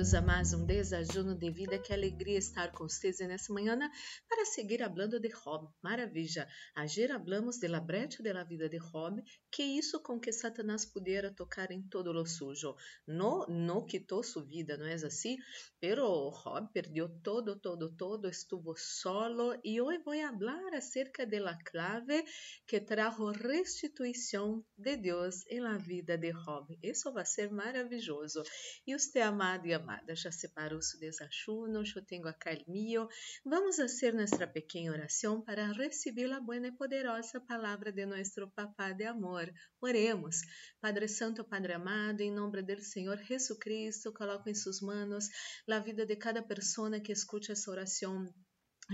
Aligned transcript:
Bem-vindos 0.00 0.14
a 0.14 0.22
mais 0.22 0.54
um 0.54 0.64
desajuno 0.64 1.34
de 1.36 1.50
vida. 1.50 1.78
Que 1.78 1.92
alegria 1.92 2.38
estar 2.38 2.72
com 2.72 2.88
vocês 2.88 3.18
nessa 3.18 3.52
manhã 3.52 3.78
para 4.26 4.46
seguir 4.46 4.78
falando 4.78 5.20
de 5.20 5.28
Job. 5.28 5.68
Maravilha! 5.82 6.48
Ayer 6.74 7.12
hablamos 7.12 7.58
de 7.58 7.68
la 7.68 7.80
brecha 7.80 8.22
de 8.22 8.32
la 8.32 8.42
vida 8.42 8.66
de 8.66 8.78
Job, 8.78 9.22
que 9.52 9.62
isso 9.62 10.02
com 10.02 10.18
que 10.18 10.32
Satanás 10.32 10.86
pudera 10.86 11.30
tocar 11.34 11.70
em 11.70 11.82
todo 11.82 12.14
lo 12.14 12.24
sujo. 12.24 12.74
No, 13.06 13.46
no 13.46 13.84
quitou 13.84 14.22
sua 14.22 14.42
vida, 14.42 14.78
não 14.78 14.86
é 14.86 14.94
assim? 14.94 15.36
Pero 15.78 16.30
Job 16.30 16.72
perdeu 16.72 17.10
todo, 17.22 17.60
todo, 17.60 17.94
todo, 17.94 18.26
estuvo 18.26 18.74
solo 18.78 19.54
e 19.62 19.82
hoje 19.82 19.98
vou 20.02 20.14
falar 20.14 20.74
acerca 20.76 21.26
de 21.26 21.40
la 21.40 21.58
clave 21.58 22.24
que 22.66 22.80
trajo 22.80 23.32
restituição 23.32 24.64
de 24.78 24.96
Deus 24.96 25.44
em 25.46 25.60
la 25.60 25.76
vida 25.76 26.16
de 26.16 26.32
Job. 26.32 26.78
Isso 26.82 27.12
vai 27.12 27.26
ser 27.26 27.50
maravilhoso. 27.52 28.42
E 28.86 28.98
você, 28.98 29.20
amado 29.20 29.66
e 29.66 29.74
amada, 29.74 29.89
já 30.14 30.30
separou 30.30 30.80
seu 30.82 30.98
desajuno, 31.00 31.82
eu 31.82 32.04
tenho 32.04 32.26
acá 32.26 32.52
el 32.52 32.64
mío. 32.66 33.08
Vamos 33.44 33.76
fazer 33.76 34.12
nossa 34.14 34.46
pequena 34.46 34.92
oração 34.92 35.42
para 35.42 35.72
receber 35.72 36.30
a 36.32 36.40
boa 36.40 36.66
e 36.66 36.72
poderosa 36.72 37.40
palavra 37.40 37.92
de 37.92 38.04
nosso 38.06 38.50
Papá 38.50 38.92
de 38.92 39.04
amor. 39.04 39.52
Oremos. 39.80 40.40
Padre 40.80 41.08
Santo, 41.08 41.44
Padre 41.44 41.72
amado, 41.74 42.20
em 42.20 42.32
nome 42.32 42.62
do 42.62 42.82
Senhor 42.82 43.18
Jesus 43.18 43.58
Cristo, 43.58 44.12
coloco 44.12 44.48
em 44.48 44.54
suas 44.54 44.80
manos 44.80 45.28
a 45.68 45.78
vida 45.78 46.04
de 46.04 46.16
cada 46.16 46.42
pessoa 46.42 47.00
que 47.00 47.12
escute 47.12 47.52
essa 47.52 47.70
oração 47.70 48.26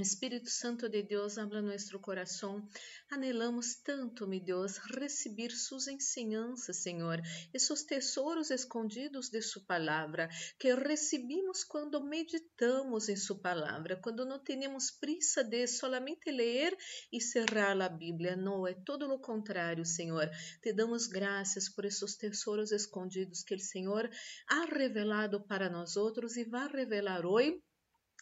Espírito 0.00 0.50
Santo 0.50 0.91
de 0.91 1.02
Deus, 1.02 1.38
habla 1.38 1.62
nosso 1.62 1.98
coração. 2.00 2.69
Anelamos 3.11 3.77
tanto, 3.77 4.27
meu 4.27 4.41
Deus, 4.44 4.77
receber 4.77 5.50
suas 5.50 5.86
ensinanças, 5.86 6.83
Senhor, 6.83 7.20
esses 7.55 7.83
tesouros 7.83 8.50
escondidos 8.50 9.30
de 9.30 9.41
Sua 9.41 9.62
palavra, 9.64 10.28
que 10.58 10.74
recebemos 10.74 11.64
quando 11.64 12.05
meditamos 12.05 13.08
em 13.08 13.17
Sua 13.17 13.41
palavra, 13.41 13.97
quando 13.97 14.27
não 14.27 14.39
temos 14.39 14.91
prisa 14.91 15.42
de 15.42 15.67
solamente 15.67 16.30
ler 16.30 16.77
e 17.11 17.19
cerrar 17.19 17.80
a 17.80 17.89
Bíblia. 17.89 18.36
Não, 18.36 18.67
é 18.67 18.74
todo 18.74 19.11
o 19.11 19.19
contrário, 19.19 19.84
Senhor. 19.86 20.28
Te 20.62 20.74
damos 20.74 21.06
graças 21.06 21.70
por 21.70 21.86
esses 21.86 22.17
tesouros 22.17 22.70
escondidos 22.70 23.42
que 23.42 23.55
o 23.55 23.58
Senhor 23.58 24.11
ha 24.47 24.67
revelado 24.67 25.41
para 25.47 25.70
nós 25.70 25.97
outros 25.97 26.36
e 26.36 26.44
vai 26.44 26.69
revelar 26.69 27.24
hoje 27.24 27.62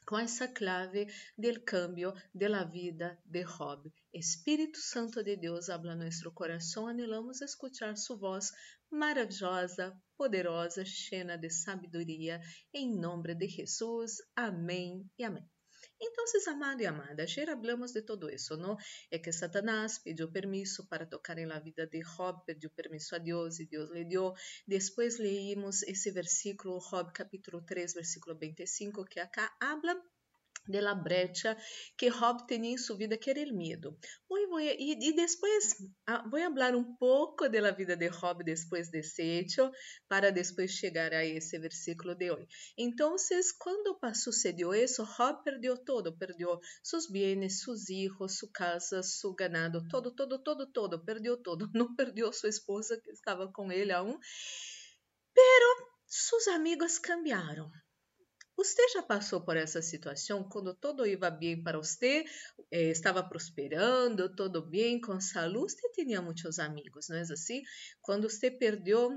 com 0.07 0.19
essa 0.19 0.49
clave 0.49 1.07
del 1.37 1.65
cambio 1.65 2.13
de 2.35 2.49
la 2.49 2.65
vida 2.65 3.19
de 3.25 3.45
Job. 3.45 3.91
Espírito 4.13 4.79
Santo 4.79 5.23
de 5.23 5.37
Deus 5.37 5.69
habla 5.69 5.95
nosso 5.95 6.31
coração, 6.33 6.87
anelamos 6.87 7.41
escuchar 7.41 7.97
sua 7.97 8.17
voz 8.17 8.53
maravilhosa, 8.91 9.97
poderosa, 10.17 10.85
cheia 10.85 11.37
de 11.37 11.51
sabedoria, 11.51 12.41
em 12.73 12.99
nome 12.99 13.35
de 13.35 13.49
Jesus. 13.49 14.19
Amém 14.37 15.11
e 15.19 15.25
amém. 15.25 15.54
Então, 16.07 16.25
amado 16.53 16.83
e 16.83 16.87
amada, 16.87 17.23
ayer 17.23 17.49
hablamos 17.49 17.93
de 17.93 18.03
todo 18.03 18.29
isso, 18.29 18.59
não? 18.59 18.77
É 19.11 19.19
que 19.19 19.33
Satanás 19.33 19.99
pediu 19.99 20.31
permisso 20.31 20.87
para 20.87 21.07
tocar 21.07 21.39
em 21.39 21.47
la 21.47 21.59
vida 21.59 21.87
de 21.87 22.01
Job, 22.03 22.43
pediu 22.45 22.69
permisso 22.71 23.15
a 23.15 23.19
Deus 23.19 23.59
e 23.59 23.65
Deus 23.65 23.91
lhe 23.91 24.05
deu. 24.05 24.35
Depois 24.69 25.19
leímos 25.19 25.83
esse 25.83 26.11
versículo, 26.11 26.79
Job 26.91 27.11
capítulo 27.13 27.63
3, 27.63 27.95
versículo 27.95 28.37
25, 28.37 29.05
que 29.07 29.19
acá 29.19 29.51
habla 29.59 29.99
de 30.67 30.81
la 30.81 30.95
brecha 30.95 31.57
que 31.97 32.11
Job 32.11 32.47
tinha 32.47 32.71
em 32.71 32.79
sua 32.79 32.97
vida, 32.97 33.17
que 33.17 33.31
era 33.31 33.53
medo. 33.53 33.97
e, 34.79 35.13
depois 35.13 35.77
ah, 36.07 36.25
vou 36.29 36.41
falar 36.41 36.75
um 36.75 36.97
pouco 36.97 37.49
da 37.49 37.71
vida 37.71 37.97
de 37.97 38.09
Job 38.11 38.43
depois 38.45 38.91
desse 38.91 39.23
hecho, 39.23 39.71
para 40.09 40.31
depois 40.31 40.71
chegar 40.71 41.13
a 41.13 41.25
esse 41.25 41.59
versículo 41.59 42.15
de 42.15 42.31
hoje. 42.31 42.47
Então, 42.79 43.17
quando 43.59 43.99
sucedeu 44.15 44.75
isso, 44.75 45.05
Job 45.05 45.43
perdeu 45.45 45.77
todo, 45.77 46.17
perdeu 46.17 46.59
seus 46.83 47.09
bens, 47.09 47.61
seus 47.61 47.85
filhos, 47.85 48.39
sua 48.39 48.49
casa, 48.53 49.03
seu 49.03 49.35
ganado, 49.35 49.87
todo, 49.89 50.15
todo, 50.15 50.39
todo, 50.43 50.67
todo, 50.73 51.05
perdeu 51.05 51.37
todo. 51.37 51.69
Não 51.75 51.95
perdeu 51.95 52.33
sua 52.33 52.49
esposa 52.49 53.01
que 53.01 53.11
estava 53.11 53.51
com 53.53 53.71
ele 53.71 53.93
aún, 53.93 54.19
pero 55.35 55.89
seus 56.07 56.49
amigos 56.49 56.99
cambiaram. 56.99 57.71
Você 58.57 58.89
já 58.89 59.03
passou 59.03 59.45
por 59.45 59.57
essa 59.57 59.83
situação 59.83 60.49
quando 60.49 60.75
todo 60.75 61.07
ia 61.07 61.31
bem 61.31 61.63
para 61.63 61.79
você, 61.79 62.25
eh, 62.71 62.91
estava 62.91 63.23
prosperando, 63.23 64.35
todo 64.35 64.63
bem, 64.65 65.01
com 65.01 65.21
saúde, 65.21 65.73
você 65.73 65.91
tinha 65.93 66.23
muitos 66.23 66.59
amigos, 66.59 67.09
não 67.09 67.17
é 67.17 67.21
assim? 67.23 67.63
Quando 68.01 68.29
você 68.31 68.51
perdeu 68.51 69.11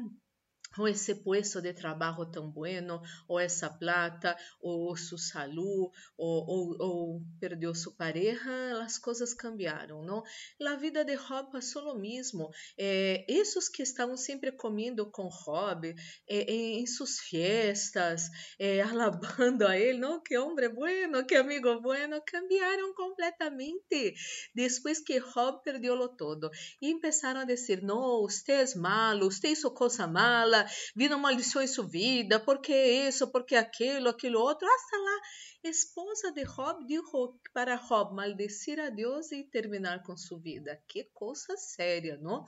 o 0.77 0.87
esse 0.87 1.15
puesto 1.15 1.61
de 1.61 1.73
trabalho 1.73 2.25
tão 2.25 2.49
bueno, 2.49 3.01
ou 3.27 3.39
essa 3.39 3.69
plata, 3.69 4.35
ou 4.61 4.95
sua 4.95 5.17
saúde, 5.17 5.91
ou, 6.17 6.77
ou, 6.79 7.21
perdeu 7.39 7.73
sua 7.73 7.93
pareja, 7.93 8.81
as 8.83 8.97
coisas 8.97 9.33
cambiaram, 9.33 10.03
não? 10.03 10.23
A 10.65 10.75
vida 10.75 11.03
de 11.03 11.15
Rob 11.15 11.51
passou 11.51 11.83
o 11.93 11.99
mesmo. 11.99 12.49
Eh, 12.77 13.25
esses 13.27 13.69
que 13.69 13.83
estavam 13.83 14.17
sempre 14.17 14.51
comendo 14.51 15.09
com 15.09 15.27
Rob, 15.27 15.93
eh, 16.27 16.51
em 16.51 16.85
suas 16.85 17.19
festas, 17.19 18.29
eh, 18.59 18.81
alabando 18.81 19.65
a 19.65 19.77
ele, 19.77 19.99
não? 19.99 20.21
Que 20.21 20.37
homem 20.37 20.69
bueno, 20.73 21.25
que 21.25 21.35
amigo 21.35 21.79
bueno, 21.81 22.21
cambiaram 22.25 22.93
completamente 22.93 24.15
depois 24.53 24.99
que 24.99 25.17
Rob 25.17 25.61
perdeu 25.63 25.95
lo 25.95 26.09
todo. 26.09 26.49
E 26.81 26.93
começaram 26.93 27.41
a 27.41 27.45
dizer, 27.45 27.81
não, 27.81 28.21
você 28.21 28.51
é 28.51 28.75
malo, 28.75 29.31
você 29.31 29.49
hizo 29.49 29.71
coisa 29.71 30.07
mala, 30.07 30.56
vindo 30.95 31.17
maldição 31.19 31.61
em 31.61 31.67
sua 31.67 31.87
vida, 31.87 32.39
porque 32.39 32.73
isso, 32.73 33.31
porque 33.31 33.55
aquilo, 33.55 34.09
aquilo 34.09 34.39
outro. 34.39 34.67
Hasta 34.67 34.97
lá, 34.97 35.21
esposa 35.63 36.31
de 36.31 36.45
Job 36.45 36.85
dijo 36.85 37.39
para 37.53 37.75
Job 37.75 38.15
maldecir 38.15 38.79
a 38.79 38.89
Deus 38.89 39.31
e 39.31 39.43
terminar 39.43 40.03
com 40.03 40.15
sua 40.15 40.39
vida. 40.39 40.81
Que 40.87 41.03
coisa 41.13 41.57
séria, 41.57 42.17
não? 42.17 42.45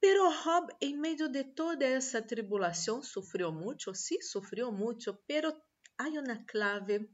Pero 0.00 0.30
Job, 0.42 0.72
em 0.80 0.96
meio 0.96 1.28
de 1.28 1.42
toda 1.42 1.84
essa 1.84 2.22
tribulação, 2.22 3.02
sofreu 3.02 3.50
muito, 3.50 3.94
sim, 3.94 4.20
sofreu 4.20 4.70
muito, 4.70 5.18
pero 5.26 5.52
há 5.98 6.08
uma 6.08 6.44
clave 6.46 7.08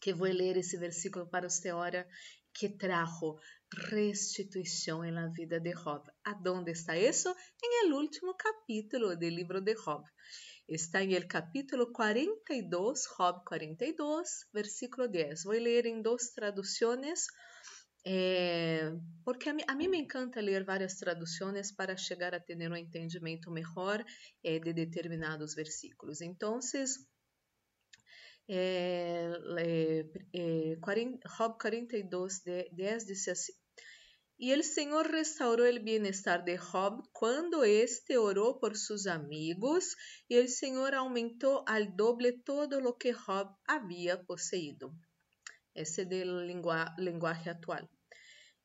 que 0.00 0.12
vou 0.12 0.28
ler 0.28 0.56
esse 0.56 0.76
versículo 0.76 1.28
para 1.28 1.48
você 1.48 1.70
agora, 1.70 2.06
que 2.52 2.68
trajo 2.68 3.36
restituição 3.74 5.02
na 5.10 5.28
vida 5.28 5.60
de 5.60 5.72
Job. 5.72 6.02
Aonde 6.24 6.72
está 6.72 6.96
isso? 6.96 7.34
Em 7.62 7.86
el 7.86 7.92
último 7.92 8.34
capítulo 8.34 9.16
do 9.16 9.28
livro 9.28 9.60
de 9.60 9.74
Job. 9.74 10.04
Está 10.68 11.02
em 11.02 11.12
el 11.12 11.26
capítulo 11.26 11.92
42, 11.92 13.02
Job 13.18 13.44
42, 13.44 14.46
versículo 14.52 15.08
10. 15.08 15.44
Vou 15.44 15.52
ler 15.54 15.84
em 15.86 16.00
duas 16.00 16.30
traduções, 16.30 17.26
eh, 18.06 18.90
porque 19.24 19.50
a 19.50 19.74
mim, 19.74 19.88
me 19.88 19.98
encanta 19.98 20.40
ler 20.40 20.64
várias 20.64 20.94
traduções 20.94 21.70
para 21.70 21.96
chegar 21.96 22.34
a 22.34 22.40
ter 22.40 22.56
um 22.70 22.76
entendimento 22.76 23.50
melhor 23.50 24.02
eh, 24.42 24.58
de 24.58 24.72
determinados 24.72 25.54
versículos. 25.54 26.22
Então, 26.22 26.60
é, 28.48 29.32
40, 30.80 31.28
Job 31.28 31.58
42, 31.58 32.42
10 32.72 33.04
diz 33.06 33.28
assim: 33.28 33.52
E 34.36 34.52
o 34.52 34.62
Senhor 34.64 35.06
restaurou 35.06 35.64
o 35.64 35.80
bem-estar 35.80 36.42
de 36.42 36.56
Job 36.56 37.02
quando 37.12 37.64
este 37.64 38.18
orou 38.18 38.58
por 38.58 38.74
seus 38.74 39.06
amigos, 39.06 39.94
e 40.28 40.40
o 40.40 40.48
Senhor 40.48 40.92
aumentou 40.92 41.64
al 41.68 41.94
doble 41.94 42.42
todo 42.42 42.80
lo 42.80 42.94
que 42.94 43.12
Job 43.12 43.48
havia 43.64 44.18
possuído. 44.18 44.92
Esse 45.72 46.00
é 46.02 46.04
do 46.04 46.40
linguagem 46.98 47.52
atual. 47.52 47.88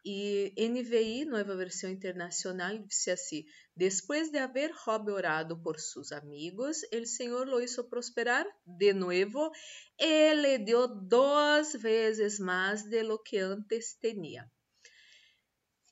E 0.04 0.54
NVI, 0.58 1.26
Nova 1.26 1.56
Versão 1.56 1.90
Internacional, 1.92 2.78
disse 2.80 3.12
assim: 3.12 3.46
Depois 3.76 4.32
de 4.32 4.40
haver 4.40 4.72
Job 4.74 5.12
orado 5.12 5.62
por 5.62 5.80
seus 5.80 6.12
amigos, 6.12 6.82
o 6.92 7.06
Senhor 7.06 7.48
lo 7.48 7.62
hizo 7.62 7.88
prosperar 7.90 8.48
de 8.66 8.92
novo 8.94 9.52
e 10.00 10.34
le 10.34 10.58
deu 10.58 10.88
duas 10.88 11.74
vezes 11.74 12.40
mais 12.40 12.84
de 12.90 13.04
lo 13.04 13.22
que 13.22 13.38
antes 13.38 13.98
tinha. 14.00 14.50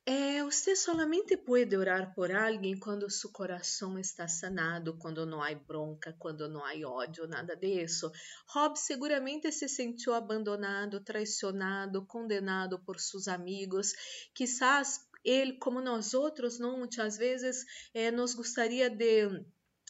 É, 0.10 0.42
você 0.42 0.74
solamente 0.74 1.36
pode 1.36 1.76
orar 1.76 2.14
por 2.16 2.32
alguém 2.34 2.80
quando 2.80 3.10
seu 3.10 3.30
coração 3.30 4.00
está 4.00 4.26
sanado, 4.26 4.98
quando 4.98 5.26
não 5.26 5.44
há 5.44 5.54
bronca, 5.54 6.16
quando 6.18 6.48
não 6.48 6.64
há 6.64 6.72
ódio, 6.88 7.28
nada 7.28 7.58
disso. 7.58 8.10
Rob 8.48 8.80
seguramente 8.80 9.52
se 9.52 9.68
sentiu 9.68 10.14
abandonado, 10.14 11.02
traicionado, 11.02 12.06
condenado 12.06 12.80
por 12.80 13.02
seus 13.02 13.28
amigos. 13.28 13.92
Quizás 14.34 15.06
ele, 15.26 15.58
como 15.58 15.82
nós 15.82 16.14
outros, 16.14 16.58
não 16.58 16.78
muitas 16.78 17.18
vezes 17.18 17.66
é, 17.94 18.10
nos 18.10 18.34
gostaria 18.34 18.90
de 18.90 19.44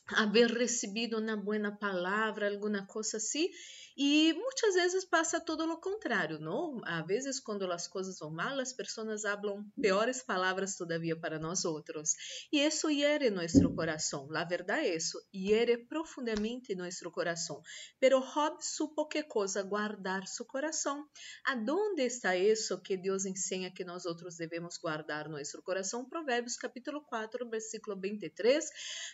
haver 0.07 0.49
recebido 0.49 1.19
uma 1.19 1.37
boa 1.37 1.71
palavra, 1.71 2.49
alguma 2.49 2.87
coisa 2.87 3.17
assim, 3.17 3.51
E 3.97 4.31
muitas 4.33 4.75
vezes 4.75 5.03
passa 5.05 5.41
todo 5.41 5.63
o 5.63 5.81
contrário, 5.81 6.39
não? 6.39 6.79
Às 6.85 7.07
vezes, 7.07 7.39
quando 7.39 7.69
as 7.71 7.87
coisas 7.87 8.19
vão 8.19 8.29
mal, 8.29 8.59
as 8.59 8.71
pessoas 8.71 9.23
falam 9.23 9.65
piores 9.81 10.21
palavras 10.21 10.75
todavia 10.75 11.19
para 11.19 11.39
nós 11.39 11.65
outros. 11.65 12.11
E 12.51 12.59
isso 12.59 12.91
hiere 12.91 13.31
nosso 13.31 13.73
coração. 13.73 14.27
A 14.35 14.43
verdade 14.43 14.87
é 14.87 14.95
isso, 14.95 15.19
hiere 15.33 15.77
profundamente 15.77 16.75
nosso 16.75 17.09
coração. 17.09 17.59
Pero 17.99 18.19
Job 18.19 18.57
supo 18.61 19.07
que 19.07 19.23
coisa 19.23 19.63
guardar 19.63 20.27
seu 20.27 20.45
coração. 20.45 21.07
Aonde 21.45 22.03
está 22.03 22.35
isso 22.37 22.79
que 22.81 22.97
Deus 22.97 23.25
ensina 23.25 23.71
que 23.71 23.83
nós 23.83 24.05
outros 24.05 24.37
devemos 24.37 24.77
guardar 24.77 25.27
nosso 25.27 25.59
coração? 25.63 26.05
Provérbios 26.05 26.55
capítulo 26.55 27.01
4, 27.01 27.49
versículo 27.49 27.99
23, 27.99 28.69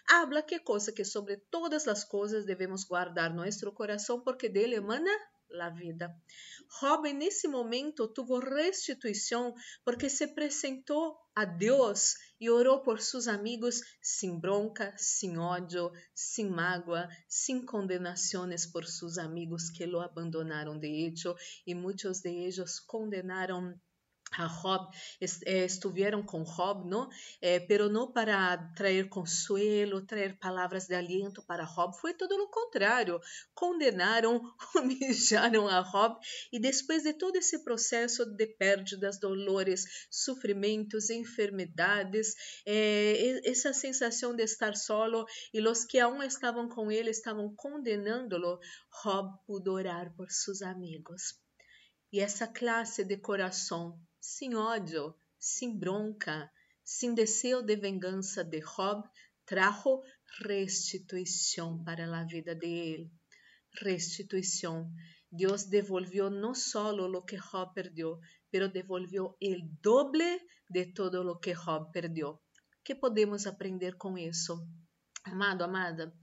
habla 0.10 0.42
que 0.42 0.60
coisa 0.60 0.92
que 0.92 1.06
sobre 1.06 1.38
todas 1.50 1.88
as 1.88 2.04
coisas 2.04 2.46
devemos 2.46 2.84
guardar 2.84 3.34
nosso 3.34 3.72
coração, 3.72 4.20
porque 4.20 4.50
dele 4.50 4.73
emana 4.74 5.12
a 5.62 5.70
vida. 5.70 6.16
Job, 6.80 7.12
nesse 7.14 7.48
momento, 7.48 8.08
tuvo 8.08 8.40
restituição 8.40 9.54
porque 9.86 10.10
se 10.10 10.24
apresentou 10.24 11.16
a 11.36 11.46
Deus 11.46 12.16
e 12.40 12.50
orou 12.50 12.82
por 12.82 13.00
seus 13.00 13.28
amigos 13.28 13.82
sem 14.02 14.40
bronca, 14.40 14.94
sem 14.98 15.38
ódio, 15.38 15.92
sem 16.14 16.50
mágoa, 16.50 17.08
sem 17.28 17.64
condenações 17.64 18.66
por 18.66 18.86
seus 18.86 19.18
amigos 19.18 19.70
que 19.70 19.86
lo 19.86 20.00
abandonaram 20.00 20.78
de 20.78 20.88
hecho 20.88 21.36
e 21.66 21.76
muitos 21.76 22.22
de 22.22 22.30
eles 22.30 22.80
condenaram 22.80 23.80
a 24.38 24.48
Job, 24.48 24.90
eh, 25.20 25.66
estuvieron 25.66 26.24
con 26.24 26.44
Job, 26.44 26.86
¿no? 26.86 27.10
Eh, 27.42 27.66
pero 27.68 27.90
no 27.90 28.12
para 28.14 28.74
traer 28.76 29.10
consuelo, 29.10 30.06
traer 30.06 30.38
palavras 30.40 30.88
de 30.88 30.96
aliento 30.96 31.44
para 31.46 31.66
Job, 31.66 31.94
foi 32.00 32.14
todo 32.14 32.36
o 32.36 32.50
contrário. 32.50 33.20
Condenaram, 33.54 34.42
humillaram 34.76 35.68
a 35.68 35.82
Job 35.82 36.18
e 36.52 36.60
depois 36.60 37.04
de 37.04 37.14
todo 37.14 37.36
esse 37.36 37.64
processo 37.64 38.26
de 38.26 38.48
perdas, 38.48 39.20
dolores, 39.20 40.08
sofrimentos, 40.10 41.10
enfermidades, 41.10 42.36
eh, 42.66 43.42
essa 43.46 43.74
sensação 43.74 44.36
de 44.36 44.44
estar 44.44 44.76
solo 44.76 45.26
e 45.54 45.62
os 45.62 45.86
que 45.86 46.00
aún 46.00 46.24
estavam 46.24 46.68
com 46.68 46.92
ele 46.92 47.10
estavam 47.10 47.54
condenando-lo, 47.56 48.60
Job 49.04 49.38
pudo 49.46 49.74
orar 49.74 50.14
por 50.16 50.30
seus 50.32 50.62
amigos. 50.62 51.36
E 52.12 52.20
essa 52.20 52.48
classe 52.48 53.04
de 53.04 53.18
coração 53.18 54.00
sem 54.24 54.56
ódio, 54.56 55.14
sem 55.38 55.78
bronca, 55.78 56.50
sem 56.82 57.14
desejo 57.14 57.62
de 57.62 57.76
vingança 57.76 58.42
de 58.42 58.62
Job, 58.62 59.04
trajo 59.46 60.02
restituição 60.40 61.84
para 61.84 62.06
a 62.06 62.24
vida 62.24 62.56
de 62.56 62.68
ele. 62.68 63.12
Restituição. 63.82 64.90
Deus 65.30 65.66
devolvió 65.66 66.30
não 66.30 66.56
solo 66.56 67.06
lo 67.06 67.26
que 67.26 67.36
Job 67.36 67.74
perdió, 67.74 68.18
pero 68.50 68.70
devolvió 68.70 69.36
el 69.42 69.60
doble 69.82 70.40
de 70.70 70.94
todo 70.94 71.22
lo 71.22 71.40
que 71.40 71.54
Job 71.54 71.92
perdió. 71.92 72.40
que 72.82 72.96
podemos 72.96 73.46
aprender 73.46 73.98
com 73.98 74.18
isso? 74.18 74.66
Amado, 75.26 75.64
amada, 75.64 76.14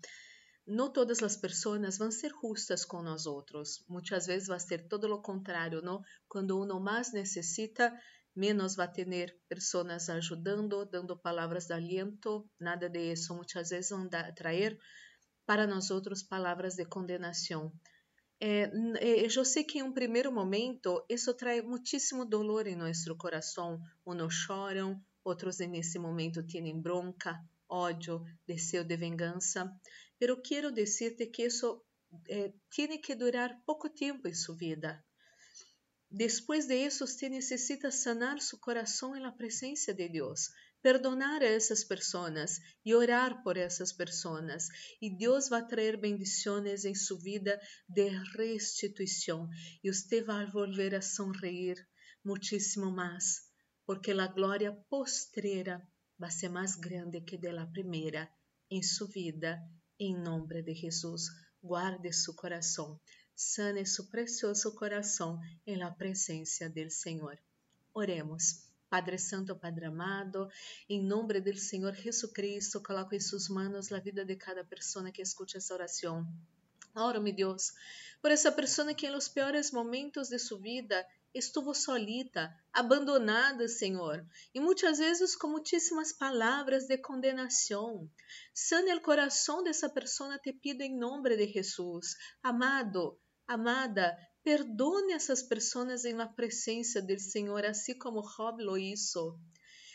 não 0.70 0.90
todas 0.90 1.22
as 1.22 1.36
pessoas 1.36 1.98
vão 1.98 2.10
ser 2.10 2.32
justas 2.40 2.84
com 2.84 3.02
nós 3.02 3.26
outros. 3.26 3.84
Muitas 3.88 4.26
vezes 4.26 4.48
vai 4.48 4.60
ser 4.60 4.86
todo 4.86 5.12
o 5.12 5.20
contrário, 5.20 5.82
não? 5.82 6.00
Quando 6.28 6.60
uno 6.60 6.80
mais 6.80 7.12
necessita, 7.12 7.92
menos 8.34 8.76
vai 8.76 8.90
ter 8.90 9.36
pessoas 9.48 10.08
ajudando, 10.08 10.84
dando 10.84 11.18
palavras 11.18 11.66
de 11.66 11.72
aliento, 11.72 12.48
nada 12.58 12.88
de 12.88 13.12
isso. 13.12 13.34
Muitas 13.34 13.70
vezes 13.70 13.90
vão 13.90 14.08
trazer 14.08 14.78
para 15.44 15.66
nós 15.66 15.90
outros 15.90 16.22
palavras 16.22 16.76
de 16.76 16.84
condenação. 16.84 17.72
É, 18.40 18.70
eu 19.26 19.44
sei 19.44 19.64
que 19.64 19.80
em 19.80 19.82
um 19.82 19.92
primeiro 19.92 20.32
momento 20.32 21.04
isso 21.08 21.34
traz 21.34 21.62
muitíssimo 21.64 22.24
dolor 22.24 22.66
em 22.66 22.76
nosso 22.76 23.16
coração. 23.16 23.80
Uns 24.06 24.32
choram, 24.32 25.02
outros 25.24 25.58
nesse 25.58 25.98
momento 25.98 26.46
têm 26.46 26.80
bronca, 26.80 27.38
ódio, 27.68 28.24
desejo 28.46 28.84
de 28.84 28.96
vingança 28.96 29.70
pero 30.20 30.42
quiero 30.42 30.70
decirte 30.70 31.30
que 31.30 31.46
eso 31.46 31.86
eh, 32.28 32.52
tiene 32.68 33.00
que 33.00 33.16
durar 33.16 33.62
poco 33.64 33.90
tiempo 33.90 34.28
en 34.28 34.36
su 34.36 34.54
vida. 34.54 35.02
Después 36.10 36.68
de 36.68 36.84
eso, 36.84 37.04
usted 37.04 37.30
necesita 37.30 37.90
sanar 37.90 38.42
su 38.42 38.60
corazón 38.60 39.16
en 39.16 39.22
la 39.22 39.34
presencia 39.34 39.94
de 39.94 40.10
Dios, 40.10 40.52
perdonar 40.82 41.42
a 41.42 41.48
esas 41.48 41.86
personas 41.86 42.60
y 42.84 42.92
orar 42.92 43.42
por 43.42 43.56
esas 43.56 43.94
personas. 43.94 44.68
Y 45.00 45.16
Dios 45.16 45.50
va 45.50 45.58
a 45.58 45.66
traer 45.66 45.96
bendiciones 45.96 46.84
en 46.84 46.96
su 46.96 47.18
vida 47.18 47.58
de 47.88 48.10
restitución. 48.34 49.48
Y 49.80 49.88
usted 49.88 50.26
va 50.26 50.42
a 50.42 50.50
volver 50.50 50.96
a 50.96 51.02
sonreír 51.02 51.88
muchísimo 52.22 52.90
más, 52.90 53.50
porque 53.86 54.12
la 54.12 54.26
gloria 54.26 54.78
postrera 54.90 55.88
va 56.22 56.26
a 56.26 56.30
ser 56.30 56.50
más 56.50 56.78
grande 56.78 57.24
que 57.24 57.38
de 57.38 57.54
la 57.54 57.70
primera 57.72 58.36
en 58.68 58.82
su 58.82 59.08
vida 59.08 59.66
em 60.00 60.16
nome 60.16 60.62
de 60.62 60.74
Jesus, 60.74 61.28
guarde 61.62 62.10
seu 62.10 62.32
coração, 62.32 62.98
sane 63.36 63.84
seu 63.84 64.06
precioso 64.06 64.74
coração 64.74 65.38
em 65.66 65.76
la 65.76 65.90
presença 65.90 66.70
del 66.70 66.90
Senhor. 66.90 67.38
Oremos. 67.92 68.64
Padre 68.88 69.18
Santo, 69.18 69.54
Padre 69.54 69.84
amado, 69.84 70.48
em 70.88 71.00
nome 71.00 71.38
do 71.38 71.56
Senhor 71.56 71.94
Jesucristo, 71.94 72.82
coloco 72.82 73.14
em 73.14 73.20
suas 73.20 73.48
mãos 73.48 73.92
a 73.92 74.00
vida 74.00 74.24
de 74.24 74.34
cada 74.34 74.64
pessoa 74.64 75.12
que 75.12 75.22
escute 75.22 75.58
essa 75.58 75.74
oração. 75.74 76.26
Oro, 76.96 77.22
meu 77.22 77.32
Deus, 77.32 77.72
por 78.22 78.32
essa 78.32 78.50
pessoa 78.50 78.92
que, 78.94 79.06
em 79.06 79.12
los 79.12 79.28
piores 79.28 79.70
momentos 79.70 80.28
de 80.28 80.38
sua 80.38 80.58
vida, 80.58 81.06
estuvo 81.34 81.74
solita, 81.74 82.52
abandonada, 82.72 83.68
Senhor, 83.68 84.24
e 84.54 84.60
muitas 84.60 84.98
vezes 84.98 85.36
com 85.36 85.48
muitíssimas 85.48 86.12
palavras 86.12 86.86
de 86.86 86.98
condenação. 86.98 88.08
Sane 88.52 88.92
o 88.94 89.00
coração 89.00 89.62
dessa 89.62 89.88
pessoa, 89.88 90.38
te 90.38 90.52
pido 90.52 90.82
em 90.82 90.98
nome 90.98 91.36
de 91.36 91.46
Jesus. 91.52 92.14
Amado, 92.42 93.18
amada, 93.46 94.16
perdone 94.42 95.12
essas 95.12 95.42
pessoas 95.42 96.04
em 96.04 96.14
la 96.14 96.26
presença 96.26 97.00
do 97.00 97.18
Senhor, 97.18 97.64
assim 97.64 97.96
como 97.98 98.22
Job 98.22 98.62
lo 98.62 98.76
hizo. 98.76 99.38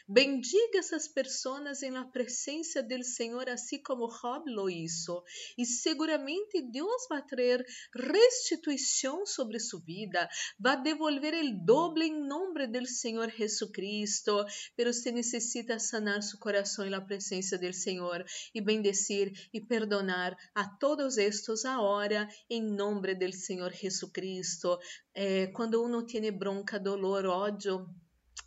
Bendiga 0.07 0.77
essas 0.77 1.07
pessoas 1.07 1.81
em 1.81 1.89
la 1.89 2.05
presença 2.05 2.83
do 2.83 3.03
Senhor, 3.03 3.49
assim 3.49 3.81
como 3.81 4.07
Job 4.07 4.51
lo 4.51 4.69
hizo. 4.69 5.23
E 5.57 5.65
seguramente 5.65 6.61
Deus 6.61 7.07
vai 7.09 7.25
trazer 7.25 7.65
restituição 7.91 9.25
sobre 9.25 9.59
sua 9.59 9.81
vida, 9.81 10.29
vai 10.59 10.79
devolver 10.79 11.33
o 11.33 11.65
doble 11.65 12.05
em 12.05 12.27
nome 12.27 12.67
do 12.67 12.85
Senhor 12.85 13.31
Jesucristo. 13.31 14.45
Pero 14.75 14.93
você 14.93 15.11
necessita 15.11 15.79
sanar 15.79 16.21
seu 16.21 16.37
coração 16.37 16.85
em 16.85 16.91
la 16.91 17.01
presença 17.01 17.57
do 17.57 17.73
Senhor 17.73 18.23
e 18.53 18.61
bendecir 18.61 19.33
e 19.51 19.59
perdonar 19.59 20.37
a 20.53 20.67
todos 20.67 21.17
estes 21.17 21.65
agora 21.65 22.29
em 22.47 22.61
nome 22.61 23.15
do 23.15 23.33
Senhor 23.33 23.73
Jesucristo. 23.73 24.77
Eh, 25.15 25.47
quando 25.47 25.83
uno 25.83 26.05
tem 26.05 26.31
bronca, 26.31 26.79
dolor, 26.79 27.25
ódio, 27.25 27.89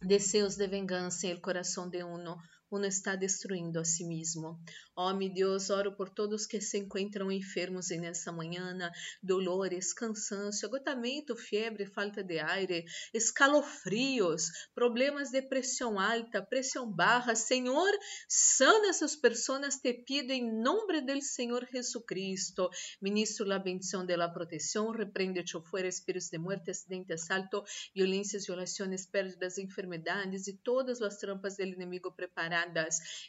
deseos 0.02 0.56
de 0.56 0.66
vingança 0.66 1.26
em 1.26 1.30
el 1.30 1.40
coração 1.40 1.88
de 1.88 2.02
uno, 2.02 2.36
uno 2.70 2.86
está 2.86 3.16
destruindo 3.16 3.78
a 3.78 3.84
si 3.84 4.04
mesmo. 4.04 4.58
Oh, 4.96 5.14
meu 5.14 5.32
Deus, 5.32 5.70
oro 5.70 5.92
por 5.96 6.10
todos 6.10 6.46
que 6.46 6.60
se 6.60 6.78
encontram 6.78 7.30
enfermos 7.30 7.88
nessa 7.90 8.32
manhã, 8.32 8.76
dolores, 9.22 9.92
cansaço, 9.92 10.66
agotamento, 10.66 11.36
febre, 11.36 11.86
falta 11.86 12.22
de 12.22 12.38
aire, 12.38 12.84
escalofrios, 13.14 14.50
problemas 14.74 15.30
de 15.30 15.40
pressão 15.42 15.98
alta, 15.98 16.42
pressão 16.42 16.90
baixa. 16.90 17.34
Senhor, 17.34 17.90
sana 18.28 18.88
essas 18.88 19.16
pessoas, 19.16 19.76
te 19.76 19.94
pido 19.94 20.32
em 20.32 20.62
nome 20.62 21.00
do 21.00 21.22
Senhor 21.22 21.66
Jesucristo. 21.72 22.68
Ministro 23.00 23.50
a 23.52 23.58
bendição 23.58 24.04
de 24.04 24.16
la 24.16 24.28
proteção, 24.28 24.90
repreende 24.90 25.42
o 25.56 25.62
fuera 25.62 25.88
espíritos 25.88 26.28
de 26.28 26.38
muerte, 26.38 26.70
acidente, 26.70 27.12
assalto, 27.12 27.62
violências, 27.94 28.46
violações, 28.46 29.06
pérdidas, 29.06 29.58
enfermidades 29.58 30.48
e 30.48 30.52
todas 30.58 31.00
as 31.00 31.16
trampas 31.18 31.56
do 31.56 31.62
inimigo 31.62 32.12
preparadas. 32.12 32.57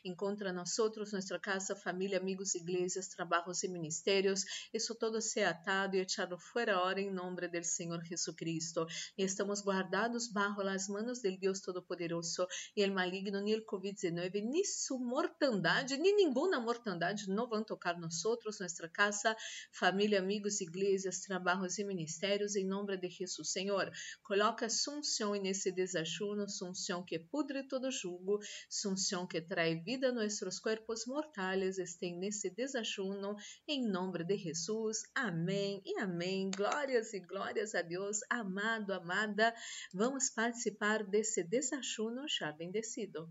Encontra 0.04 0.52
nós 0.52 0.78
outros, 0.80 1.14
nossa 1.14 1.40
casa 1.40 1.76
família, 1.76 2.20
amigos, 2.20 2.56
igrejas, 2.56 3.08
trabalhos 3.08 3.64
e 3.64 3.68
ministérios. 3.68 4.44
Isso 4.74 4.96
todo 4.96 5.22
seja 5.22 5.50
atado 5.50 5.96
e 5.96 6.00
echado 6.00 6.38
fora 6.38 7.00
em 7.00 7.12
nome 7.12 7.48
do 7.48 7.64
Senhor 7.64 8.04
Jesucristo. 8.04 8.86
E 9.18 9.24
estamos 9.24 9.62
guardados 9.62 10.28
bajo 10.28 10.62
as 10.62 10.88
manos 10.88 11.22
Deus 11.22 11.62
Todo-Poderoso 11.62 12.48
e 12.76 12.82
el 12.82 12.92
maligno, 12.92 13.42
nem 13.42 13.56
o 13.56 13.66
Covid-19, 13.66 14.44
nem 14.44 14.64
sua 14.64 15.00
mortandade, 15.00 15.98
nem 15.98 16.16
nenhuma 16.16 16.60
mortandade 16.60 17.30
não 17.30 17.48
vão 17.48 17.64
tocar 17.64 17.98
nós 18.00 18.26
outros, 18.26 18.60
nossa 18.60 18.88
casa, 18.90 19.36
família, 19.72 20.20
amigos, 20.20 20.62
igrejas, 20.62 21.22
trabalhos 21.22 21.78
e 21.78 21.84
ministérios, 21.84 22.56
em 22.56 22.66
nome 22.66 22.98
de 22.98 23.10
Jesus. 23.10 23.52
Senhor, 23.52 23.92
coloca 24.24 24.70
sunção 24.70 25.34
nesse 25.34 25.72
desajuno, 25.72 26.48
sunção 26.48 27.04
que 27.04 27.20
pudre 27.20 27.64
todo 27.68 27.92
jugo, 27.92 28.40
sunção 28.70 29.19
que 29.28 29.42
trae 29.42 29.76
vida 29.76 30.10
a 30.10 30.12
nuestros 30.12 30.60
cuerpos 30.60 31.06
mortales 31.06 31.78
estén 31.78 32.20
nesse 32.20 32.50
desajuno 32.50 33.36
em 33.68 33.88
nome 33.88 34.24
de 34.24 34.38
Jesus. 34.38 35.04
Amém 35.16 35.82
e 35.86 36.00
amém. 36.00 36.52
Glórias 36.52 37.14
e 37.14 37.20
glórias 37.20 37.74
a 37.76 37.82
Deus. 37.82 38.20
Amado, 38.30 38.94
amada, 38.94 39.54
vamos 39.94 40.30
participar 40.30 41.04
desse 41.04 41.44
desajuno 41.44 42.28
já 42.28 42.52
bendecido. 42.52 43.30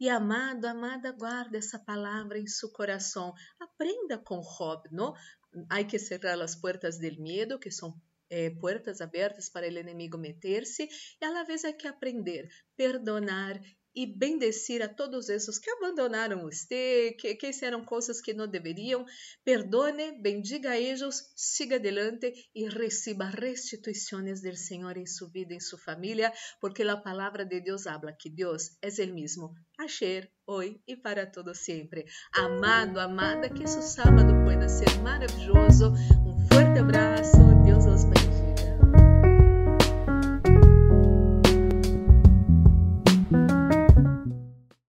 E 0.00 0.08
amado, 0.08 0.64
amada, 0.64 1.12
guarda 1.12 1.58
essa 1.58 1.78
palavra 1.78 2.38
em 2.38 2.46
seu 2.46 2.70
coração. 2.70 3.32
Aprenda 3.60 4.18
com 4.18 4.40
Job, 4.40 4.88
não? 4.90 5.14
Há 5.70 5.84
que 5.84 5.98
cerrar 5.98 6.40
as 6.40 6.56
portas 6.56 6.98
do 6.98 7.22
medo, 7.22 7.58
que 7.58 7.70
são 7.70 7.94
é, 8.28 8.50
portas 8.50 9.00
abertas 9.00 9.48
para 9.48 9.66
o 9.66 9.70
inimigo 9.70 10.18
meter-se, 10.18 10.88
e 11.20 11.24
a 11.24 11.30
la 11.30 11.44
vez 11.44 11.64
há 11.64 11.72
que 11.72 11.86
aprender, 11.86 12.48
perdonar 12.76 13.60
e 13.96 14.06
bendecir 14.06 14.82
a 14.82 14.88
todos 14.88 15.30
esses 15.30 15.58
que 15.58 15.70
abandonaram 15.70 16.42
você, 16.42 17.16
que, 17.18 17.34
que 17.34 17.46
fizeram 17.52 17.82
coisas 17.82 18.20
que 18.20 18.34
não 18.34 18.46
deveriam. 18.46 19.06
Perdone, 19.42 20.20
bendiga 20.20 20.70
a 20.72 20.78
eles, 20.78 21.32
siga 21.34 21.76
adelante 21.76 22.32
e 22.54 22.68
receba 22.68 23.24
restituições 23.24 24.42
do 24.42 24.54
Senhor 24.54 24.96
em 24.98 25.06
sua 25.06 25.28
vida, 25.30 25.54
em 25.54 25.60
sua 25.60 25.78
família, 25.78 26.30
porque 26.60 26.82
a 26.82 26.96
palavra 26.96 27.44
de 27.44 27.60
Deus 27.60 27.86
habla 27.86 28.12
que 28.12 28.28
Deus 28.28 28.76
é 28.82 28.88
o 29.04 29.14
mesmo, 29.14 29.54
ayer, 29.78 30.30
hoje 30.46 30.78
e 30.86 30.96
para 30.96 31.26
todo 31.26 31.54
sempre. 31.54 32.04
Amado, 32.34 32.98
amada, 32.98 33.48
que 33.48 33.64
esse 33.64 33.82
sábado 33.82 34.32
pueda 34.44 34.68
ser 34.68 34.90
maravilhoso. 35.02 35.92
Um 36.26 36.38
forte 36.48 36.78
abraço. 36.78 37.55